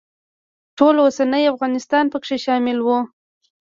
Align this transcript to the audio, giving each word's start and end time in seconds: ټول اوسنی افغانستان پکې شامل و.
ټول 0.77 0.95
اوسنی 1.05 1.43
افغانستان 1.53 2.05
پکې 2.11 2.37
شامل 2.45 2.77
و. 2.81 2.87